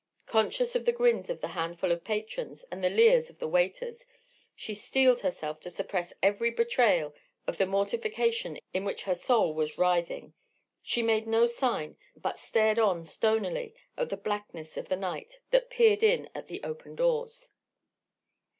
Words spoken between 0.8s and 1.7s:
the grins of the